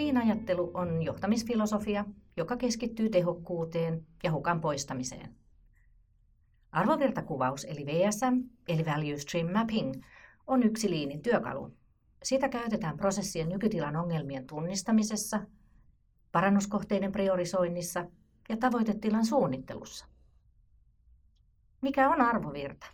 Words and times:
Lean-ajattelu 0.00 0.70
on 0.74 1.02
johtamisfilosofia, 1.02 2.04
joka 2.36 2.56
keskittyy 2.56 3.08
tehokkuuteen 3.08 4.06
ja 4.22 4.32
hukan 4.32 4.60
poistamiseen. 4.60 5.34
Arvovirtakuvaus 6.72 7.64
eli 7.64 7.86
VSM, 7.86 8.40
eli 8.68 8.84
Value 8.84 9.18
Stream 9.18 9.52
Mapping, 9.52 10.02
on 10.46 10.62
yksi 10.62 10.90
liinin 10.90 11.22
työkalu. 11.22 11.76
Sitä 12.22 12.48
käytetään 12.48 12.96
prosessien 12.96 13.48
nykytilan 13.48 13.96
ongelmien 13.96 14.46
tunnistamisessa, 14.46 15.40
parannuskohteiden 16.32 17.12
priorisoinnissa 17.12 18.06
ja 18.48 18.56
tavoitetilan 18.56 19.26
suunnittelussa. 19.26 20.06
Mikä 21.80 22.10
on 22.10 22.20
arvovirta? 22.20 22.86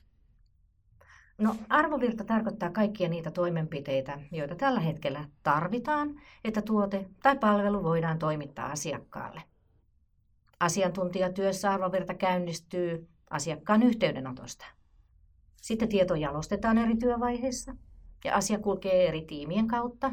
No, 1.38 1.56
arvovirta 1.68 2.24
tarkoittaa 2.24 2.70
kaikkia 2.70 3.08
niitä 3.08 3.30
toimenpiteitä, 3.30 4.18
joita 4.32 4.54
tällä 4.54 4.80
hetkellä 4.80 5.24
tarvitaan, 5.42 6.20
että 6.44 6.62
tuote 6.62 7.08
tai 7.22 7.38
palvelu 7.38 7.82
voidaan 7.82 8.18
toimittaa 8.18 8.70
asiakkaalle. 8.70 9.42
Asiantuntijatyössä 10.60 11.70
arvovirta 11.72 12.14
käynnistyy 12.14 13.08
asiakkaan 13.30 13.82
yhteydenotosta. 13.82 14.66
Sitten 15.62 15.88
tieto 15.88 16.14
jalostetaan 16.14 16.78
eri 16.78 16.96
työvaiheissa 16.96 17.76
ja 18.24 18.34
asia 18.34 18.58
kulkee 18.58 19.08
eri 19.08 19.22
tiimien 19.22 19.68
kautta, 19.68 20.12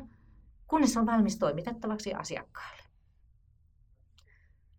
kunnes 0.67 0.98
on 0.98 1.05
valmis 1.05 1.38
toimitettavaksi 1.38 2.14
asiakkaalle. 2.14 2.84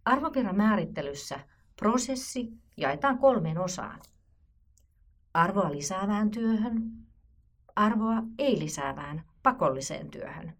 Arvovirran 0.04 0.56
määrittelyssä 0.56 1.40
prosessi 1.76 2.52
jaetaan 2.76 3.18
kolmeen 3.18 3.58
osaan. 3.58 4.00
Arvoa 5.34 5.70
lisäävään 5.70 6.30
työhön, 6.30 6.92
arvoa 7.76 8.22
ei 8.38 8.58
lisäävään 8.58 9.24
pakolliseen 9.42 10.10
työhön 10.10 10.56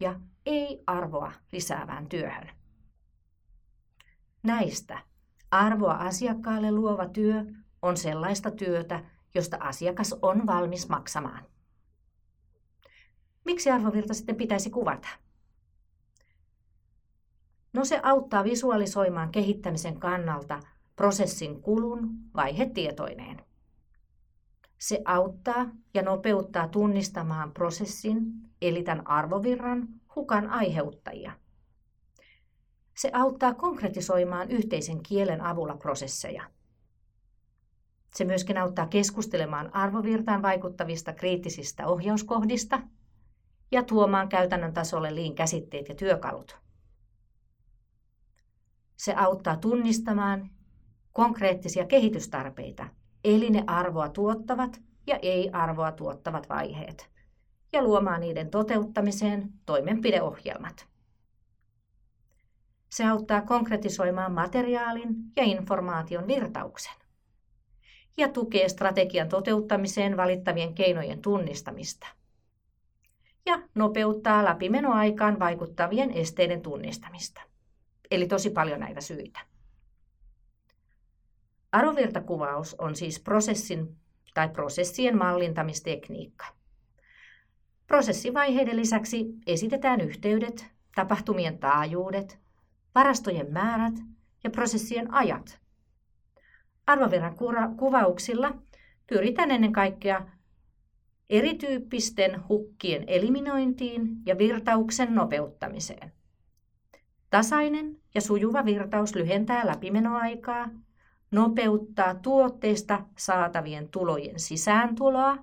ja 0.00 0.20
ei 0.46 0.82
arvoa 0.86 1.32
lisäävään 1.52 2.08
työhön. 2.08 2.50
Näistä 4.42 4.98
arvoa 5.50 5.92
asiakkaalle 5.92 6.72
luova 6.72 7.08
työ 7.08 7.44
on 7.82 7.96
sellaista 7.96 8.50
työtä, 8.50 9.04
josta 9.34 9.56
asiakas 9.60 10.14
on 10.22 10.46
valmis 10.46 10.88
maksamaan. 10.88 11.44
Miksi 13.44 13.70
arvovirta 13.70 14.14
sitten 14.14 14.36
pitäisi 14.36 14.70
kuvata? 14.70 15.08
No 17.72 17.84
se 17.84 18.00
auttaa 18.02 18.44
visualisoimaan 18.44 19.32
kehittämisen 19.32 20.00
kannalta 20.00 20.60
prosessin 20.96 21.62
kulun 21.62 22.10
vaihetietoineen. 22.36 23.47
Se 24.78 25.02
auttaa 25.04 25.66
ja 25.94 26.02
nopeuttaa 26.02 26.68
tunnistamaan 26.68 27.52
prosessin, 27.52 28.22
eli 28.62 28.82
tämän 28.82 29.06
arvovirran, 29.06 29.88
hukan 30.16 30.50
aiheuttajia. 30.50 31.32
Se 32.96 33.10
auttaa 33.12 33.54
konkretisoimaan 33.54 34.50
yhteisen 34.50 35.02
kielen 35.02 35.40
avulla 35.40 35.76
prosesseja. 35.76 36.42
Se 38.14 38.24
myöskin 38.24 38.58
auttaa 38.58 38.86
keskustelemaan 38.86 39.74
arvovirtaan 39.74 40.42
vaikuttavista 40.42 41.12
kriittisistä 41.12 41.86
ohjauskohdista 41.86 42.80
ja 43.70 43.82
tuomaan 43.82 44.28
käytännön 44.28 44.74
tasolle 44.74 45.14
liin 45.14 45.34
käsitteet 45.34 45.88
ja 45.88 45.94
työkalut. 45.94 46.58
Se 48.96 49.14
auttaa 49.14 49.56
tunnistamaan 49.56 50.50
konkreettisia 51.12 51.86
kehitystarpeita, 51.86 52.88
eli 53.24 53.50
ne 53.50 53.64
arvoa 53.66 54.08
tuottavat 54.08 54.80
ja 55.06 55.18
ei-arvoa 55.22 55.92
tuottavat 55.92 56.48
vaiheet, 56.48 57.10
ja 57.72 57.82
luomaan 57.82 58.20
niiden 58.20 58.50
toteuttamiseen 58.50 59.52
toimenpideohjelmat. 59.66 60.86
Se 62.90 63.06
auttaa 63.06 63.42
konkretisoimaan 63.42 64.32
materiaalin 64.32 65.08
ja 65.36 65.42
informaation 65.44 66.26
virtauksen 66.26 66.94
ja 68.16 68.28
tukee 68.28 68.68
strategian 68.68 69.28
toteuttamiseen 69.28 70.16
valittavien 70.16 70.74
keinojen 70.74 71.22
tunnistamista 71.22 72.06
ja 73.46 73.62
nopeuttaa 73.74 74.44
läpimenoaikaan 74.44 75.38
vaikuttavien 75.38 76.10
esteiden 76.10 76.62
tunnistamista. 76.62 77.40
Eli 78.10 78.26
tosi 78.26 78.50
paljon 78.50 78.80
näitä 78.80 79.00
syitä. 79.00 79.40
Arvovirtakuvaus 81.72 82.74
on 82.78 82.96
siis 82.96 83.20
prosessin 83.20 83.96
tai 84.34 84.48
prosessien 84.48 85.18
mallintamistekniikka. 85.18 86.46
Prosessivaiheiden 87.86 88.76
lisäksi 88.76 89.26
esitetään 89.46 90.00
yhteydet, 90.00 90.66
tapahtumien 90.94 91.58
taajuudet, 91.58 92.38
varastojen 92.94 93.52
määrät 93.52 93.94
ja 94.44 94.50
prosessien 94.50 95.14
ajat. 95.14 95.60
Arvovirran 96.86 97.36
kuvauksilla 97.76 98.54
pyritään 99.06 99.50
ennen 99.50 99.72
kaikkea 99.72 100.26
erityyppisten 101.30 102.48
hukkien 102.48 103.04
eliminointiin 103.06 104.08
ja 104.26 104.38
virtauksen 104.38 105.14
nopeuttamiseen. 105.14 106.12
Tasainen 107.30 107.96
ja 108.14 108.20
sujuva 108.20 108.64
virtaus 108.64 109.14
lyhentää 109.14 109.66
läpimenoaikaa, 109.66 110.68
nopeuttaa 111.30 112.14
tuotteista 112.14 113.04
saatavien 113.18 113.88
tulojen 113.88 114.40
sisääntuloa, 114.40 115.36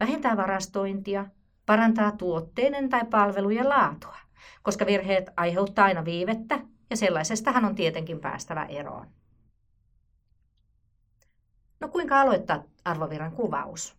vähentää 0.00 0.36
varastointia, 0.36 1.26
parantaa 1.66 2.12
tuotteiden 2.12 2.88
tai 2.88 3.04
palvelujen 3.10 3.68
laatua, 3.68 4.16
koska 4.62 4.86
virheet 4.86 5.30
aiheuttaa 5.36 5.84
aina 5.84 6.04
viivettä 6.04 6.60
ja 6.90 6.96
sellaisestahan 6.96 7.64
on 7.64 7.74
tietenkin 7.74 8.20
päästävä 8.20 8.64
eroon. 8.64 9.06
No 11.80 11.88
kuinka 11.88 12.20
aloittaa 12.20 12.64
arvovirran 12.84 13.32
kuvaus? 13.32 13.96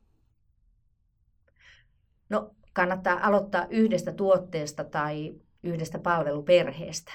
No 2.30 2.56
kannattaa 2.74 3.28
aloittaa 3.28 3.66
yhdestä 3.70 4.12
tuotteesta 4.12 4.84
tai 4.84 5.36
yhdestä 5.64 6.00
palveluperheestä. 6.00 7.12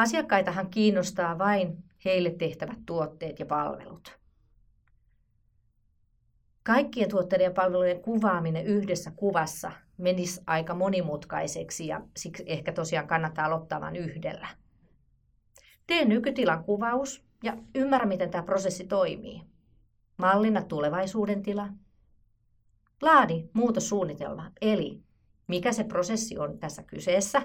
Asiakkaitahan 0.00 0.70
kiinnostaa 0.70 1.38
vain 1.38 1.84
heille 2.04 2.30
tehtävät 2.30 2.78
tuotteet 2.86 3.38
ja 3.38 3.46
palvelut. 3.46 4.18
Kaikkien 6.62 7.08
tuotteiden 7.08 7.44
ja 7.44 7.50
palvelujen 7.50 8.02
kuvaaminen 8.02 8.66
yhdessä 8.66 9.10
kuvassa 9.10 9.72
menisi 9.98 10.40
aika 10.46 10.74
monimutkaiseksi 10.74 11.86
ja 11.86 12.00
siksi 12.16 12.44
ehkä 12.46 12.72
tosiaan 12.72 13.06
kannattaa 13.06 13.44
aloittaa 13.46 13.80
vain 13.80 13.96
yhdellä. 13.96 14.48
Tee 15.86 16.04
nykytilan 16.04 16.64
kuvaus 16.64 17.24
ja 17.42 17.56
ymmärrä, 17.74 18.06
miten 18.06 18.30
tämä 18.30 18.44
prosessi 18.44 18.86
toimii. 18.86 19.42
Mallinna 20.16 20.62
tulevaisuuden 20.62 21.42
tila. 21.42 21.68
Laadi 23.02 23.48
muutossuunnitelma, 23.52 24.50
eli 24.60 25.02
mikä 25.46 25.72
se 25.72 25.84
prosessi 25.84 26.38
on 26.38 26.58
tässä 26.58 26.82
kyseessä, 26.82 27.42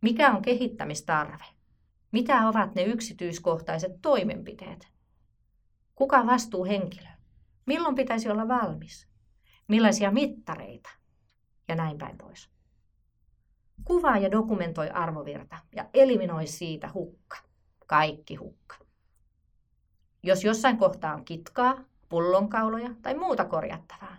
mikä 0.00 0.32
on 0.32 0.42
kehittämistarve, 0.42 1.44
mitä 2.14 2.48
ovat 2.48 2.74
ne 2.74 2.82
yksityiskohtaiset 2.82 3.92
toimenpiteet, 4.02 4.88
kuka 5.94 6.18
on 6.18 6.26
vastuuhenkilö, 6.26 7.08
milloin 7.66 7.94
pitäisi 7.94 8.30
olla 8.30 8.48
valmis, 8.48 9.08
millaisia 9.68 10.10
mittareita 10.10 10.90
ja 11.68 11.74
näin 11.74 11.98
päin 11.98 12.18
pois. 12.18 12.50
Kuvaa 13.84 14.18
ja 14.18 14.30
dokumentoi 14.30 14.90
arvovirta 14.90 15.58
ja 15.76 15.88
eliminoi 15.94 16.46
siitä 16.46 16.90
hukka, 16.94 17.36
kaikki 17.86 18.34
hukka. 18.34 18.76
Jos 20.22 20.44
jossain 20.44 20.76
kohtaa 20.76 21.14
on 21.14 21.24
kitkaa, 21.24 21.84
pullonkauloja 22.08 22.90
tai 23.02 23.14
muuta 23.14 23.44
korjattavaa, 23.44 24.16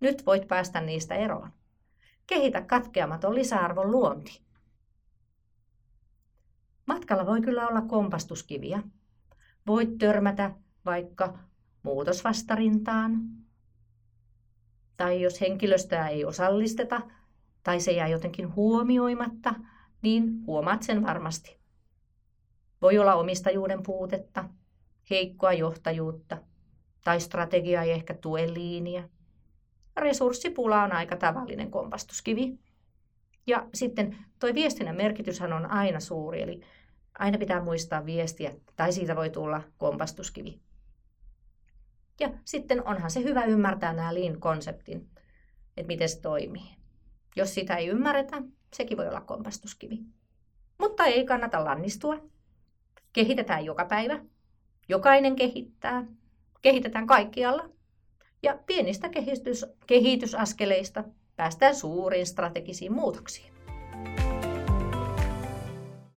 nyt 0.00 0.26
voit 0.26 0.48
päästä 0.48 0.80
niistä 0.80 1.14
eroon. 1.14 1.50
Kehitä 2.26 2.62
katkeamaton 2.62 3.34
lisäarvon 3.34 3.90
luonti. 3.90 4.47
Matkalla 7.08 7.30
voi 7.30 7.40
kyllä 7.40 7.68
olla 7.68 7.80
kompastuskiviä. 7.80 8.82
Voit 9.66 9.98
törmätä 9.98 10.50
vaikka 10.84 11.38
muutosvastarintaan. 11.82 13.20
Tai 14.96 15.22
jos 15.22 15.40
henkilöstöä 15.40 16.08
ei 16.08 16.24
osallisteta 16.24 17.00
tai 17.62 17.80
se 17.80 17.92
jää 17.92 18.08
jotenkin 18.08 18.54
huomioimatta, 18.54 19.54
niin 20.02 20.46
huomaat 20.46 20.82
sen 20.82 21.02
varmasti. 21.02 21.58
Voi 22.82 22.98
olla 22.98 23.14
omistajuuden 23.14 23.82
puutetta, 23.82 24.44
heikkoa 25.10 25.52
johtajuutta 25.52 26.38
tai 27.04 27.20
strategia 27.20 27.82
ei 27.82 27.90
ehkä 27.90 28.14
tue 28.14 28.54
liiniä 28.54 29.08
resurssipula 29.96 30.82
on 30.82 30.92
aika 30.92 31.16
tavallinen 31.16 31.70
kompastuskivi. 31.70 32.58
Ja 33.46 33.66
sitten 33.74 34.16
tuo 34.38 34.54
viestinnän 34.54 34.96
merkityshän 34.96 35.52
on 35.52 35.70
aina 35.70 36.00
suuri, 36.00 36.42
eli 36.42 36.60
aina 37.18 37.38
pitää 37.38 37.62
muistaa 37.62 38.06
viestiä, 38.06 38.54
tai 38.76 38.92
siitä 38.92 39.16
voi 39.16 39.30
tulla 39.30 39.62
kompastuskivi. 39.78 40.60
Ja 42.20 42.30
sitten 42.44 42.86
onhan 42.86 43.10
se 43.10 43.22
hyvä 43.22 43.44
ymmärtää 43.44 43.92
nämä 43.92 44.14
lean-konseptin, 44.14 45.08
että 45.76 45.86
miten 45.86 46.08
se 46.08 46.20
toimii. 46.20 46.76
Jos 47.36 47.54
sitä 47.54 47.76
ei 47.76 47.86
ymmärretä, 47.86 48.42
sekin 48.74 48.98
voi 48.98 49.08
olla 49.08 49.20
kompastuskivi. 49.20 49.98
Mutta 50.78 51.04
ei 51.04 51.24
kannata 51.24 51.64
lannistua. 51.64 52.18
Kehitetään 53.12 53.64
joka 53.64 53.84
päivä. 53.84 54.18
Jokainen 54.88 55.36
kehittää. 55.36 56.04
Kehitetään 56.62 57.06
kaikkialla. 57.06 57.68
Ja 58.42 58.58
pienistä 58.66 59.08
kehitys, 59.08 59.66
kehitysaskeleista 59.86 61.04
päästään 61.36 61.74
suuriin 61.74 62.26
strategisiin 62.26 62.92
muutoksiin. 62.92 63.57